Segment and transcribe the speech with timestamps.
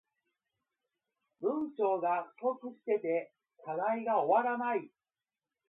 [1.41, 3.31] 文章が不足してて
[3.63, 4.89] 課題が終わらない